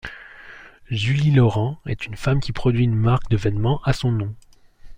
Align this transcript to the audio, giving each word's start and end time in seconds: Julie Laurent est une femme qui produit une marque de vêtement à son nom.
Julie 0.89 1.29
Laurent 1.29 1.77
est 1.85 2.07
une 2.07 2.15
femme 2.15 2.39
qui 2.39 2.53
produit 2.53 2.85
une 2.85 2.95
marque 2.95 3.29
de 3.29 3.37
vêtement 3.37 3.79
à 3.83 3.93
son 3.93 4.11
nom. 4.11 4.33